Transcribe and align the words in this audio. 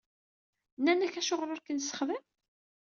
Nnan-ak 0.79 1.13
Acuɣer 1.19 1.49
ur 1.53 1.61
k-nessexdem? 1.61 2.23